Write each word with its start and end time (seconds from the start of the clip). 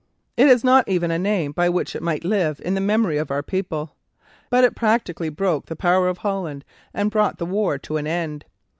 It 0.35 0.47
has 0.47 0.63
not 0.63 0.87
even 0.89 1.11
a 1.11 1.19
name 1.19 1.51
by 1.51 1.69
which 1.69 1.95
it 1.95 2.01
might 2.01 2.25
live 2.25 2.59
in 2.65 2.73
the 2.73 2.81
memory 2.81 3.19
of 3.19 3.29
our 3.29 3.43
people. 3.43 3.93
But 4.49 4.63
it 4.63 4.75
practically 4.75 5.29
broke 5.29 5.67
the 5.67 5.75
power 5.75 6.07
of 6.09 6.17
Holland 6.17 6.65
and 6.91 7.11
brought 7.11 7.37
the 7.37 7.45
war 7.45 7.77
to 7.77 7.97
an 7.97 8.07
end. 8.07 8.45